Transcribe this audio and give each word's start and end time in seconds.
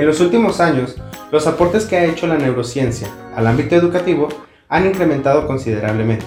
En 0.00 0.06
los 0.06 0.18
últimos 0.22 0.60
años, 0.60 0.96
los 1.30 1.46
aportes 1.46 1.84
que 1.84 1.94
ha 1.94 2.06
hecho 2.06 2.26
la 2.26 2.38
neurociencia 2.38 3.06
al 3.36 3.46
ámbito 3.46 3.76
educativo 3.76 4.28
han 4.70 4.86
incrementado 4.86 5.46
considerablemente, 5.46 6.24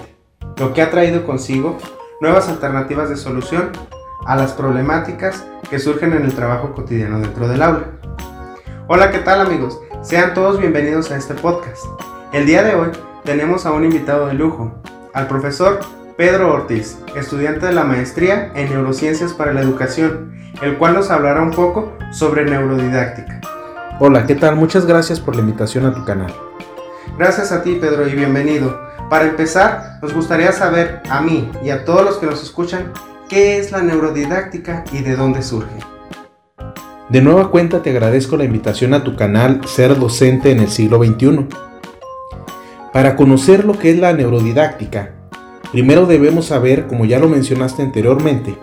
lo 0.59 0.73
que 0.73 0.83
ha 0.83 0.91
traído 0.91 1.25
consigo 1.25 1.79
nuevas 2.21 2.49
alternativas 2.49 3.09
de 3.09 3.17
solución 3.17 3.71
a 4.27 4.35
las 4.35 4.53
problemáticas 4.53 5.43
que 5.71 5.79
surgen 5.79 6.13
en 6.13 6.23
el 6.23 6.35
trabajo 6.35 6.75
cotidiano 6.75 7.19
dentro 7.19 7.47
del 7.47 7.63
aula. 7.63 7.87
Hola, 8.87 9.09
¿qué 9.09 9.17
tal 9.17 9.41
amigos? 9.41 9.79
Sean 10.03 10.35
todos 10.35 10.59
bienvenidos 10.59 11.09
a 11.09 11.17
este 11.17 11.33
podcast. 11.33 11.83
El 12.31 12.45
día 12.45 12.61
de 12.61 12.75
hoy 12.75 12.89
tenemos 13.23 13.65
a 13.65 13.71
un 13.71 13.85
invitado 13.85 14.27
de 14.27 14.35
lujo, 14.35 14.71
al 15.15 15.25
profesor 15.25 15.79
Pedro 16.15 16.53
Ortiz, 16.53 16.99
estudiante 17.15 17.65
de 17.65 17.73
la 17.73 17.85
maestría 17.85 18.51
en 18.53 18.69
Neurociencias 18.69 19.33
para 19.33 19.51
la 19.51 19.61
Educación, 19.61 20.31
el 20.61 20.77
cual 20.77 20.93
nos 20.93 21.09
hablará 21.09 21.41
un 21.41 21.49
poco 21.49 21.91
sobre 22.11 22.45
neurodidáctica. 22.45 23.41
Hola, 23.99 24.25
¿qué 24.25 24.33
tal? 24.33 24.55
Muchas 24.55 24.87
gracias 24.87 25.19
por 25.19 25.35
la 25.35 25.41
invitación 25.41 25.85
a 25.85 25.93
tu 25.93 26.03
canal. 26.03 26.33
Gracias 27.15 27.51
a 27.51 27.61
ti, 27.61 27.77
Pedro, 27.79 28.07
y 28.07 28.15
bienvenido. 28.15 28.81
Para 29.07 29.27
empezar, 29.27 29.99
nos 30.01 30.15
gustaría 30.15 30.51
saber 30.51 31.03
a 31.11 31.21
mí 31.21 31.51
y 31.63 31.69
a 31.69 31.85
todos 31.85 32.03
los 32.03 32.17
que 32.17 32.25
nos 32.25 32.41
escuchan 32.41 32.91
qué 33.29 33.59
es 33.59 33.71
la 33.71 33.83
neurodidáctica 33.83 34.83
y 34.91 35.01
de 35.01 35.15
dónde 35.15 35.43
surge. 35.43 35.75
De 37.09 37.21
nueva 37.21 37.51
cuenta 37.51 37.83
te 37.83 37.91
agradezco 37.91 38.35
la 38.35 38.45
invitación 38.45 38.95
a 38.95 39.03
tu 39.03 39.15
canal 39.15 39.61
Ser 39.67 39.95
Docente 39.99 40.49
en 40.49 40.59
el 40.59 40.69
siglo 40.69 40.97
XXI. 40.97 41.47
Para 42.91 43.15
conocer 43.15 43.63
lo 43.63 43.77
que 43.77 43.91
es 43.91 43.99
la 43.99 44.11
neurodidáctica, 44.11 45.11
primero 45.71 46.07
debemos 46.07 46.47
saber, 46.47 46.87
como 46.87 47.05
ya 47.05 47.19
lo 47.19 47.29
mencionaste 47.29 47.83
anteriormente, 47.83 48.57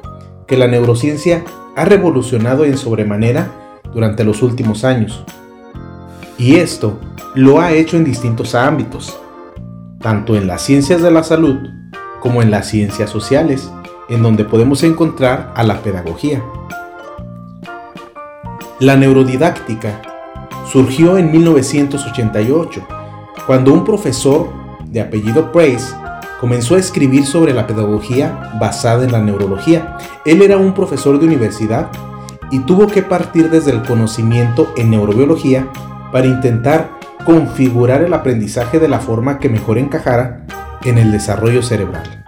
que 0.49 0.57
la 0.57 0.67
neurociencia 0.67 1.45
ha 1.77 1.85
revolucionado 1.85 2.65
en 2.65 2.77
sobremanera 2.77 3.60
durante 3.93 4.25
los 4.25 4.43
últimos 4.43 4.85
años. 4.85 5.25
Y 6.39 6.57
esto 6.57 6.99
lo 7.35 7.61
ha 7.61 7.73
hecho 7.73 7.97
en 7.97 8.05
distintos 8.05 8.55
ámbitos, 8.55 9.19
tanto 10.01 10.37
en 10.37 10.47
las 10.47 10.63
ciencias 10.63 11.03
de 11.03 11.11
la 11.11 11.23
salud 11.23 11.57
como 12.21 12.43
en 12.43 12.51
las 12.51 12.69
ciencias 12.69 13.11
sociales, 13.11 13.71
en 14.09 14.23
donde 14.23 14.45
podemos 14.45 14.83
encontrar 14.83 15.53
a 15.55 15.63
la 15.63 15.83
pedagogía. 15.83 16.43
La 18.79 18.97
neurodidáctica 18.97 20.01
surgió 20.71 21.19
en 21.19 21.31
1988, 21.31 22.87
cuando 23.47 23.73
un 23.73 23.85
profesor 23.85 24.49
de 24.87 25.01
apellido 25.01 25.53
Price 25.53 25.95
comenzó 26.41 26.75
a 26.75 26.79
escribir 26.79 27.27
sobre 27.27 27.53
la 27.53 27.67
pedagogía 27.67 28.57
basada 28.59 29.05
en 29.05 29.13
la 29.13 29.21
neurología. 29.21 29.99
Él 30.25 30.43
era 30.43 30.57
un 30.57 30.73
profesor 30.73 31.19
de 31.19 31.27
universidad 31.27 31.91
y 32.51 32.61
tuvo 32.61 32.87
que 32.87 33.03
partir 33.03 33.51
desde 33.51 33.71
el 33.71 33.83
conocimiento 33.83 34.73
en 34.77 34.91
neurobiología 34.91 35.69
para 36.13 36.27
intentar 36.27 36.91
configurar 37.25 38.03
el 38.03 38.13
aprendizaje 38.13 38.79
de 38.79 38.89
la 38.89 38.99
forma 38.99 39.39
que 39.39 39.49
mejor 39.49 39.79
encajara 39.79 40.45
en 40.85 40.99
el 40.99 41.13
desarrollo 41.13 41.63
cerebral. 41.63 42.25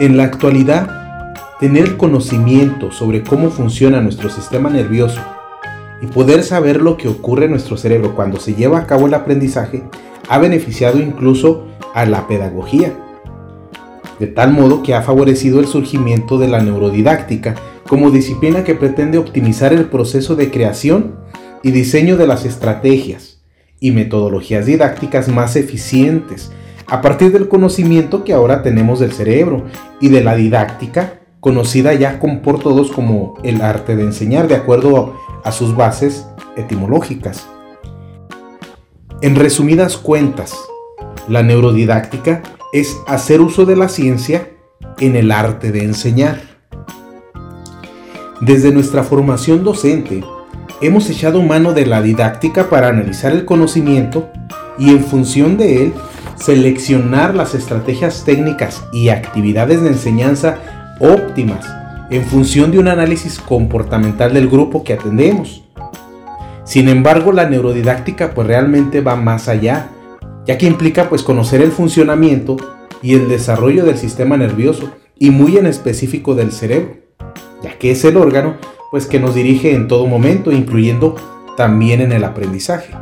En 0.00 0.16
la 0.16 0.24
actualidad, 0.24 1.34
tener 1.60 1.96
conocimiento 1.96 2.92
sobre 2.92 3.22
cómo 3.22 3.50
funciona 3.50 4.00
nuestro 4.00 4.30
sistema 4.30 4.70
nervioso 4.70 5.20
y 6.00 6.06
poder 6.06 6.42
saber 6.44 6.80
lo 6.80 6.96
que 6.96 7.08
ocurre 7.08 7.46
en 7.46 7.52
nuestro 7.52 7.76
cerebro 7.76 8.14
cuando 8.14 8.38
se 8.38 8.54
lleva 8.54 8.78
a 8.78 8.86
cabo 8.86 9.06
el 9.06 9.14
aprendizaje 9.14 9.82
ha 10.28 10.38
beneficiado 10.38 10.98
incluso 10.98 11.66
a 11.94 12.06
la 12.06 12.28
pedagogía, 12.28 12.92
de 14.18 14.26
tal 14.26 14.52
modo 14.52 14.82
que 14.82 14.94
ha 14.94 15.02
favorecido 15.02 15.58
el 15.60 15.66
surgimiento 15.66 16.38
de 16.38 16.48
la 16.48 16.60
neurodidáctica 16.60 17.54
como 17.88 18.10
disciplina 18.10 18.64
que 18.64 18.74
pretende 18.74 19.18
optimizar 19.18 19.72
el 19.72 19.86
proceso 19.86 20.36
de 20.36 20.50
creación 20.50 21.16
y 21.62 21.70
diseño 21.70 22.16
de 22.16 22.26
las 22.26 22.44
estrategias 22.44 23.42
y 23.80 23.92
metodologías 23.92 24.66
didácticas 24.66 25.28
más 25.28 25.56
eficientes 25.56 26.52
a 26.86 27.00
partir 27.00 27.32
del 27.32 27.48
conocimiento 27.48 28.24
que 28.24 28.32
ahora 28.32 28.62
tenemos 28.62 29.00
del 29.00 29.12
cerebro 29.12 29.64
y 30.00 30.08
de 30.08 30.22
la 30.22 30.36
didáctica 30.36 31.20
conocida 31.40 31.94
ya 31.94 32.20
por 32.20 32.60
todos 32.60 32.90
como 32.90 33.34
el 33.42 33.60
arte 33.60 33.96
de 33.96 34.04
enseñar 34.04 34.48
de 34.48 34.56
acuerdo 34.56 35.14
a 35.44 35.52
sus 35.52 35.76
bases 35.76 36.26
etimológicas. 36.56 37.46
En 39.20 39.36
resumidas 39.36 39.96
cuentas, 39.96 40.54
la 41.28 41.42
neurodidáctica 41.42 42.42
es 42.72 42.96
hacer 43.06 43.40
uso 43.40 43.66
de 43.66 43.76
la 43.76 43.88
ciencia 43.88 44.50
en 44.98 45.16
el 45.16 45.30
arte 45.30 45.72
de 45.72 45.84
enseñar. 45.84 46.47
Desde 48.40 48.70
nuestra 48.70 49.02
formación 49.02 49.64
docente, 49.64 50.22
hemos 50.80 51.10
echado 51.10 51.42
mano 51.42 51.72
de 51.72 51.86
la 51.86 52.00
didáctica 52.02 52.70
para 52.70 52.88
analizar 52.88 53.32
el 53.32 53.44
conocimiento 53.44 54.30
y 54.78 54.90
en 54.90 55.02
función 55.02 55.56
de 55.56 55.82
él 55.82 55.92
seleccionar 56.36 57.34
las 57.34 57.56
estrategias 57.56 58.24
técnicas 58.24 58.84
y 58.92 59.08
actividades 59.08 59.82
de 59.82 59.88
enseñanza 59.88 60.58
óptimas 61.00 61.66
en 62.10 62.24
función 62.24 62.70
de 62.70 62.78
un 62.78 62.86
análisis 62.86 63.40
comportamental 63.40 64.32
del 64.32 64.48
grupo 64.48 64.84
que 64.84 64.92
atendemos. 64.92 65.64
Sin 66.62 66.88
embargo, 66.88 67.32
la 67.32 67.48
neurodidáctica 67.50 68.34
pues 68.34 68.46
realmente 68.46 69.00
va 69.00 69.16
más 69.16 69.48
allá, 69.48 69.88
ya 70.46 70.58
que 70.58 70.66
implica 70.66 71.08
pues 71.08 71.24
conocer 71.24 71.60
el 71.60 71.72
funcionamiento 71.72 72.56
y 73.02 73.14
el 73.14 73.28
desarrollo 73.28 73.84
del 73.84 73.98
sistema 73.98 74.36
nervioso 74.36 74.92
y 75.18 75.30
muy 75.30 75.56
en 75.56 75.66
específico 75.66 76.36
del 76.36 76.52
cerebro, 76.52 77.07
ya 77.62 77.78
que 77.78 77.90
es 77.90 78.04
el 78.04 78.16
órgano 78.16 78.56
pues 78.90 79.06
que 79.06 79.20
nos 79.20 79.34
dirige 79.34 79.74
en 79.74 79.88
todo 79.88 80.06
momento, 80.06 80.50
incluyendo 80.50 81.16
también 81.56 82.00
en 82.00 82.12
el 82.12 82.24
aprendizaje. 82.24 82.94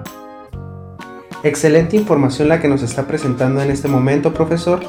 Excelente 1.43 1.97
información 1.97 2.49
la 2.49 2.61
que 2.61 2.69
nos 2.69 2.83
está 2.83 3.07
presentando 3.07 3.63
en 3.63 3.71
este 3.71 3.87
momento, 3.87 4.35
profesor. 4.35 4.81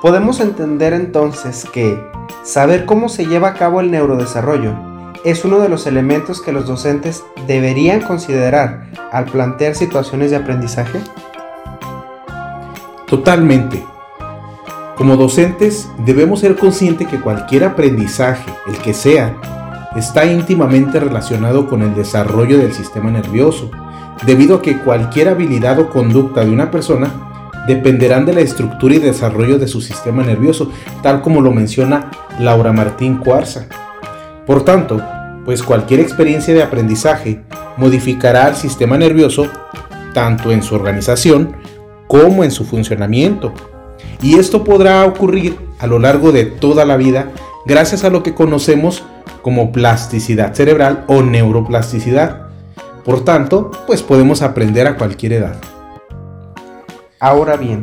Podemos 0.00 0.40
entender 0.40 0.94
entonces 0.94 1.66
que 1.72 1.98
saber 2.44 2.86
cómo 2.86 3.08
se 3.08 3.26
lleva 3.26 3.48
a 3.48 3.54
cabo 3.54 3.80
el 3.80 3.90
neurodesarrollo 3.90 4.74
es 5.24 5.44
uno 5.44 5.58
de 5.58 5.68
los 5.68 5.86
elementos 5.86 6.40
que 6.40 6.52
los 6.52 6.66
docentes 6.66 7.24
deberían 7.46 8.00
considerar 8.00 8.86
al 9.10 9.24
plantear 9.26 9.74
situaciones 9.74 10.30
de 10.30 10.36
aprendizaje. 10.36 11.00
Totalmente. 13.06 13.84
Como 14.98 15.16
docentes 15.16 15.88
debemos 16.04 16.40
ser 16.40 16.56
conscientes 16.56 17.06
que 17.06 17.20
cualquier 17.20 17.62
aprendizaje, 17.62 18.50
el 18.66 18.76
que 18.78 18.92
sea, 18.92 19.36
está 19.94 20.26
íntimamente 20.26 20.98
relacionado 20.98 21.68
con 21.68 21.82
el 21.82 21.94
desarrollo 21.94 22.58
del 22.58 22.72
sistema 22.72 23.08
nervioso, 23.08 23.70
debido 24.26 24.56
a 24.56 24.62
que 24.62 24.78
cualquier 24.78 25.28
habilidad 25.28 25.78
o 25.78 25.88
conducta 25.88 26.44
de 26.44 26.50
una 26.50 26.72
persona 26.72 27.12
dependerán 27.68 28.26
de 28.26 28.32
la 28.32 28.40
estructura 28.40 28.96
y 28.96 28.98
desarrollo 28.98 29.60
de 29.60 29.68
su 29.68 29.80
sistema 29.80 30.24
nervioso, 30.24 30.72
tal 31.00 31.22
como 31.22 31.42
lo 31.42 31.52
menciona 31.52 32.10
Laura 32.40 32.72
Martín 32.72 33.18
Cuarza. 33.18 33.66
Por 34.46 34.64
tanto, 34.64 35.00
pues 35.44 35.62
cualquier 35.62 36.00
experiencia 36.00 36.52
de 36.52 36.64
aprendizaje 36.64 37.40
modificará 37.76 38.48
el 38.48 38.56
sistema 38.56 38.98
nervioso 38.98 39.46
tanto 40.12 40.50
en 40.50 40.64
su 40.64 40.74
organización 40.74 41.54
como 42.08 42.42
en 42.42 42.50
su 42.50 42.64
funcionamiento. 42.64 43.54
Y 44.22 44.38
esto 44.38 44.64
podrá 44.64 45.04
ocurrir 45.04 45.58
a 45.78 45.86
lo 45.86 45.98
largo 45.98 46.32
de 46.32 46.44
toda 46.44 46.84
la 46.84 46.96
vida 46.96 47.30
gracias 47.66 48.04
a 48.04 48.10
lo 48.10 48.22
que 48.22 48.34
conocemos 48.34 49.04
como 49.42 49.72
plasticidad 49.72 50.54
cerebral 50.54 51.04
o 51.06 51.22
neuroplasticidad. 51.22 52.48
Por 53.04 53.24
tanto, 53.24 53.70
pues 53.86 54.02
podemos 54.02 54.42
aprender 54.42 54.86
a 54.86 54.96
cualquier 54.96 55.34
edad. 55.34 55.56
Ahora 57.20 57.56
bien, 57.56 57.82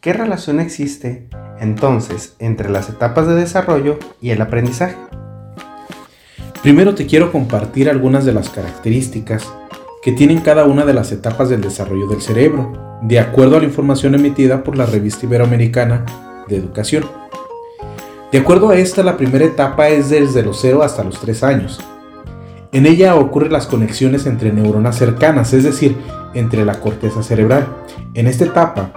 ¿qué 0.00 0.12
relación 0.12 0.60
existe 0.60 1.28
entonces 1.60 2.34
entre 2.38 2.68
las 2.68 2.88
etapas 2.88 3.26
de 3.26 3.34
desarrollo 3.34 3.98
y 4.20 4.30
el 4.30 4.42
aprendizaje? 4.42 4.96
Primero 6.62 6.94
te 6.94 7.06
quiero 7.06 7.32
compartir 7.32 7.88
algunas 7.88 8.24
de 8.24 8.32
las 8.32 8.50
características 8.50 9.48
que 10.02 10.12
tienen 10.12 10.40
cada 10.40 10.64
una 10.64 10.84
de 10.84 10.94
las 10.94 11.12
etapas 11.12 11.48
del 11.48 11.60
desarrollo 11.60 12.06
del 12.06 12.22
cerebro, 12.22 12.72
de 13.02 13.18
acuerdo 13.18 13.56
a 13.56 13.60
la 13.60 13.66
información 13.66 14.14
emitida 14.14 14.62
por 14.62 14.76
la 14.76 14.86
Revista 14.86 15.26
Iberoamericana 15.26 16.04
de 16.48 16.56
Educación. 16.56 17.04
De 18.30 18.38
acuerdo 18.38 18.70
a 18.70 18.76
esta, 18.76 19.02
la 19.02 19.16
primera 19.16 19.44
etapa 19.44 19.88
es 19.88 20.10
desde 20.10 20.42
los 20.42 20.60
0 20.60 20.82
hasta 20.82 21.02
los 21.02 21.18
3 21.20 21.42
años. 21.44 21.80
En 22.72 22.86
ella 22.86 23.16
ocurren 23.16 23.52
las 23.52 23.66
conexiones 23.66 24.26
entre 24.26 24.52
neuronas 24.52 24.96
cercanas, 24.96 25.54
es 25.54 25.64
decir, 25.64 25.96
entre 26.34 26.64
la 26.64 26.80
corteza 26.80 27.22
cerebral. 27.22 27.66
En 28.14 28.26
esta 28.26 28.44
etapa 28.44 28.92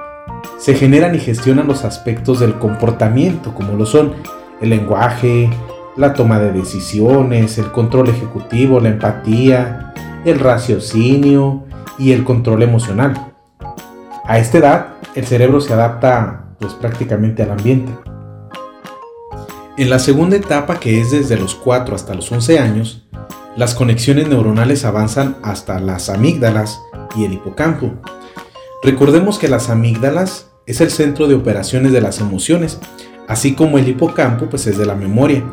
se 0.57 0.75
generan 0.75 1.15
y 1.15 1.19
gestionan 1.19 1.67
los 1.67 1.85
aspectos 1.85 2.39
del 2.39 2.55
comportamiento, 2.55 3.53
como 3.53 3.73
lo 3.73 3.85
son 3.85 4.13
el 4.59 4.69
lenguaje, 4.69 5.49
la 5.95 6.13
toma 6.13 6.39
de 6.39 6.51
decisiones, 6.51 7.57
el 7.57 7.71
control 7.71 8.09
ejecutivo, 8.09 8.79
la 8.79 8.89
empatía, 8.89 9.93
el 10.25 10.39
raciocinio 10.39 11.65
y 11.97 12.11
el 12.11 12.23
control 12.23 12.63
emocional. 12.63 13.33
A 14.25 14.39
esta 14.39 14.57
edad, 14.59 14.87
el 15.15 15.25
cerebro 15.25 15.61
se 15.61 15.73
adapta 15.73 16.55
pues 16.59 16.73
prácticamente 16.73 17.43
al 17.43 17.51
ambiente. 17.51 17.91
En 19.77 19.89
la 19.89 19.99
segunda 19.99 20.35
etapa, 20.35 20.79
que 20.79 21.01
es 21.01 21.11
desde 21.11 21.37
los 21.37 21.55
4 21.55 21.95
hasta 21.95 22.13
los 22.13 22.31
11 22.31 22.59
años, 22.59 23.07
las 23.55 23.73
conexiones 23.73 24.27
neuronales 24.27 24.85
avanzan 24.85 25.37
hasta 25.43 25.79
las 25.79 26.09
amígdalas 26.09 26.79
y 27.15 27.25
el 27.25 27.33
hipocampo. 27.33 27.93
Recordemos 28.83 29.39
que 29.39 29.47
las 29.47 29.69
amígdalas 29.69 30.51
es 30.65 30.81
el 30.81 30.91
centro 30.91 31.27
de 31.27 31.35
operaciones 31.35 31.91
de 31.91 32.01
las 32.01 32.19
emociones, 32.19 32.79
así 33.27 33.53
como 33.55 33.77
el 33.77 33.87
hipocampo 33.87 34.49
pues 34.49 34.67
es 34.67 34.77
de 34.77 34.85
la 34.85 34.95
memoria. 34.95 35.43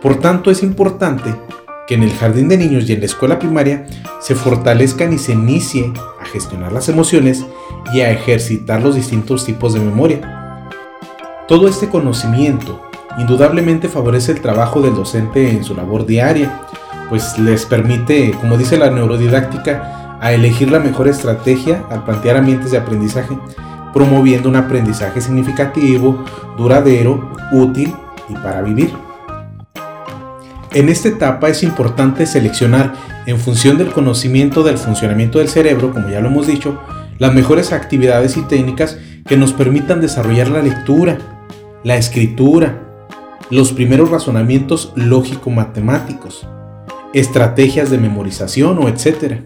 Por 0.00 0.20
tanto, 0.20 0.50
es 0.50 0.62
importante 0.62 1.34
que 1.86 1.94
en 1.94 2.02
el 2.02 2.12
jardín 2.12 2.48
de 2.48 2.56
niños 2.56 2.88
y 2.88 2.92
en 2.92 3.00
la 3.00 3.06
escuela 3.06 3.38
primaria 3.38 3.86
se 4.20 4.34
fortalezcan 4.34 5.12
y 5.12 5.18
se 5.18 5.32
inicie 5.32 5.92
a 6.20 6.24
gestionar 6.24 6.72
las 6.72 6.88
emociones 6.88 7.44
y 7.92 8.00
a 8.00 8.10
ejercitar 8.10 8.82
los 8.82 8.94
distintos 8.94 9.44
tipos 9.44 9.74
de 9.74 9.80
memoria. 9.80 10.68
Todo 11.48 11.68
este 11.68 11.88
conocimiento 11.88 12.80
indudablemente 13.18 13.88
favorece 13.88 14.32
el 14.32 14.40
trabajo 14.40 14.80
del 14.80 14.94
docente 14.94 15.50
en 15.50 15.64
su 15.64 15.74
labor 15.74 16.06
diaria, 16.06 16.60
pues 17.08 17.38
les 17.38 17.66
permite, 17.66 18.32
como 18.40 18.56
dice 18.56 18.78
la 18.78 18.90
neurodidáctica, 18.90 20.18
a 20.20 20.32
elegir 20.32 20.70
la 20.70 20.78
mejor 20.78 21.08
estrategia 21.08 21.84
al 21.90 22.04
plantear 22.04 22.36
ambientes 22.36 22.70
de 22.70 22.78
aprendizaje, 22.78 23.36
promoviendo 23.92 24.48
un 24.48 24.56
aprendizaje 24.56 25.20
significativo, 25.20 26.24
duradero, 26.56 27.32
útil 27.52 27.92
y 28.28 28.34
para 28.34 28.62
vivir. 28.62 28.94
En 30.74 30.88
esta 30.88 31.08
etapa 31.08 31.50
es 31.50 31.62
importante 31.62 32.24
seleccionar, 32.24 32.94
en 33.26 33.38
función 33.38 33.76
del 33.76 33.92
conocimiento 33.92 34.62
del 34.62 34.78
funcionamiento 34.78 35.38
del 35.38 35.48
cerebro, 35.48 35.92
como 35.92 36.08
ya 36.08 36.20
lo 36.20 36.28
hemos 36.28 36.46
dicho, 36.46 36.80
las 37.18 37.34
mejores 37.34 37.72
actividades 37.72 38.38
y 38.38 38.42
técnicas 38.42 38.96
que 39.26 39.36
nos 39.36 39.52
permitan 39.52 40.00
desarrollar 40.00 40.48
la 40.48 40.62
lectura, 40.62 41.18
la 41.84 41.96
escritura, 41.96 42.80
los 43.50 43.72
primeros 43.72 44.10
razonamientos 44.10 44.92
lógico-matemáticos, 44.96 46.48
estrategias 47.12 47.90
de 47.90 47.98
memorización 47.98 48.78
o 48.78 48.88
etc. 48.88 49.42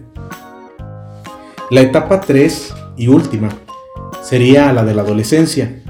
La 1.69 1.81
etapa 1.81 2.21
3 2.21 2.73
y 2.95 3.09
última 3.09 3.49
sería 4.23 4.71
la 4.71 4.85
de 4.85 4.95
la 4.95 5.01
adolescencia. 5.01 5.83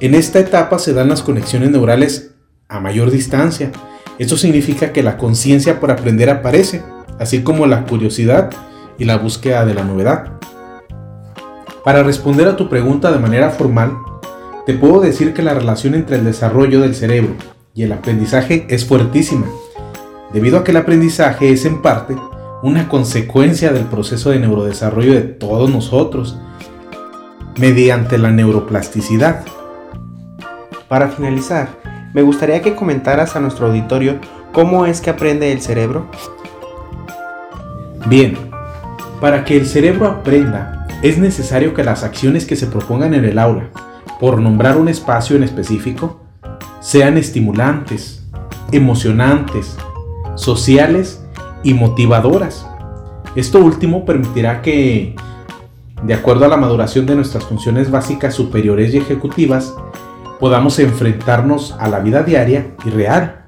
En 0.00 0.14
esta 0.14 0.38
etapa 0.38 0.78
se 0.78 0.92
dan 0.92 1.08
las 1.08 1.22
conexiones 1.22 1.70
neurales 1.70 2.34
a 2.68 2.78
mayor 2.78 3.10
distancia. 3.10 3.72
Esto 4.18 4.36
significa 4.36 4.92
que 4.92 5.02
la 5.02 5.16
conciencia 5.16 5.80
por 5.80 5.90
aprender 5.90 6.30
aparece, 6.30 6.82
así 7.18 7.42
como 7.42 7.66
la 7.66 7.84
curiosidad 7.84 8.50
y 8.98 9.04
la 9.04 9.16
búsqueda 9.16 9.64
de 9.64 9.74
la 9.74 9.84
novedad. 9.84 10.38
Para 11.84 12.02
responder 12.02 12.48
a 12.48 12.56
tu 12.56 12.68
pregunta 12.68 13.10
de 13.10 13.18
manera 13.18 13.50
formal, 13.50 13.96
te 14.66 14.74
puedo 14.74 15.00
decir 15.00 15.34
que 15.34 15.42
la 15.42 15.52
relación 15.52 15.94
entre 15.94 16.16
el 16.16 16.24
desarrollo 16.24 16.80
del 16.80 16.94
cerebro 16.94 17.34
y 17.74 17.82
el 17.82 17.92
aprendizaje 17.92 18.66
es 18.70 18.86
fuertísima, 18.86 19.46
debido 20.32 20.58
a 20.58 20.64
que 20.64 20.70
el 20.70 20.78
aprendizaje 20.78 21.50
es 21.50 21.64
en 21.64 21.82
parte 21.82 22.16
una 22.62 22.88
consecuencia 22.88 23.72
del 23.72 23.84
proceso 23.84 24.30
de 24.30 24.38
neurodesarrollo 24.38 25.12
de 25.12 25.20
todos 25.20 25.68
nosotros, 25.70 26.38
mediante 27.58 28.16
la 28.16 28.30
neuroplasticidad. 28.30 29.44
Para 30.88 31.08
finalizar, 31.08 31.68
me 32.14 32.22
gustaría 32.22 32.62
que 32.62 32.76
comentaras 32.76 33.34
a 33.34 33.40
nuestro 33.40 33.66
auditorio 33.66 34.18
cómo 34.52 34.86
es 34.86 35.00
que 35.00 35.10
aprende 35.10 35.50
el 35.50 35.60
cerebro. 35.60 36.06
Bien, 38.06 38.38
para 39.20 39.44
que 39.44 39.56
el 39.56 39.66
cerebro 39.66 40.06
aprenda, 40.06 40.86
es 41.02 41.18
necesario 41.18 41.74
que 41.74 41.82
las 41.82 42.04
acciones 42.04 42.46
que 42.46 42.54
se 42.54 42.68
propongan 42.68 43.14
en 43.14 43.24
el 43.24 43.38
aula, 43.38 43.68
por 44.20 44.40
nombrar 44.40 44.76
un 44.76 44.88
espacio 44.88 45.34
en 45.34 45.42
específico, 45.42 46.20
sean 46.78 47.18
estimulantes, 47.18 48.24
emocionantes, 48.70 49.76
sociales 50.36 51.20
y 51.64 51.74
motivadoras. 51.74 52.64
Esto 53.34 53.58
último 53.58 54.04
permitirá 54.04 54.62
que, 54.62 55.16
de 56.04 56.14
acuerdo 56.14 56.44
a 56.44 56.48
la 56.48 56.56
maduración 56.56 57.06
de 57.06 57.16
nuestras 57.16 57.42
funciones 57.42 57.90
básicas 57.90 58.34
superiores 58.34 58.94
y 58.94 58.98
ejecutivas, 58.98 59.74
podamos 60.40 60.78
enfrentarnos 60.78 61.76
a 61.78 61.88
la 61.88 62.00
vida 62.00 62.22
diaria 62.22 62.74
y 62.84 62.90
real. 62.90 63.44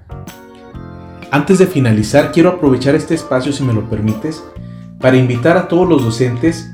Antes 1.30 1.58
de 1.58 1.66
finalizar, 1.66 2.32
quiero 2.32 2.50
aprovechar 2.50 2.94
este 2.94 3.14
espacio, 3.14 3.52
si 3.52 3.62
me 3.64 3.72
lo 3.72 3.88
permites, 3.90 4.42
para 5.00 5.16
invitar 5.16 5.56
a 5.56 5.68
todos 5.68 5.88
los 5.88 6.04
docentes 6.04 6.70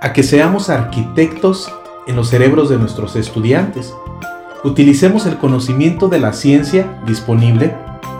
a 0.00 0.12
que 0.12 0.22
seamos 0.22 0.70
arquitectos 0.70 1.72
en 2.06 2.16
los 2.16 2.28
cerebros 2.28 2.68
de 2.68 2.78
nuestros 2.78 3.16
estudiantes. 3.16 3.94
Utilicemos 4.64 5.26
el 5.26 5.38
conocimiento 5.38 6.08
de 6.08 6.18
la 6.18 6.32
ciencia 6.32 7.00
disponible 7.06 7.74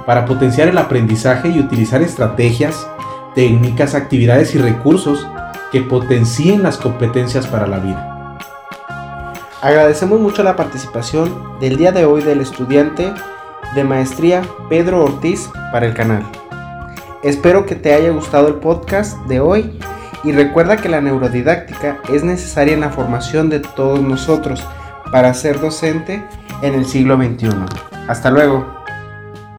para 0.06 0.25
potenciar 0.25 0.69
el 0.69 0.79
aprendizaje 0.79 1.49
y 1.49 1.59
utilizar 1.59 2.03
estrategias, 2.03 2.88
técnicas, 3.35 3.94
actividades 3.94 4.55
y 4.55 4.59
recursos 4.59 5.26
que 5.70 5.82
potencien 5.82 6.62
las 6.62 6.79
competencias 6.79 7.47
para 7.47 7.67
la 7.67 7.79
vida. 7.79 8.18
Agradecemos 9.60 10.20
mucho 10.20 10.44
la 10.44 10.55
participación 10.55 11.58
del 11.58 11.78
día 11.78 11.90
de 11.90 12.05
hoy 12.05 12.22
del 12.22 12.40
estudiante 12.40 13.12
de 13.75 13.84
maestría 13.84 14.43
Pedro 14.69 15.02
Ortiz 15.02 15.50
para 15.72 15.87
el 15.87 15.94
canal. 15.94 16.22
Espero 17.25 17.66
que 17.66 17.75
te 17.75 17.93
haya 17.93 18.10
gustado 18.10 18.46
el 18.46 18.55
podcast 18.55 19.19
de 19.26 19.40
hoy 19.40 19.76
y 20.22 20.31
recuerda 20.31 20.76
que 20.76 20.88
la 20.88 21.00
neurodidáctica 21.00 21.99
es 22.08 22.22
necesaria 22.22 22.75
en 22.75 22.81
la 22.81 22.90
formación 22.90 23.49
de 23.49 23.58
todos 23.58 24.00
nosotros 24.00 24.64
para 25.10 25.34
ser 25.34 25.58
docente 25.58 26.25
en 26.62 26.75
el 26.75 26.87
siglo 26.87 27.16
XXI. 27.16 27.49
Hasta 28.06 28.31
luego. 28.31 28.78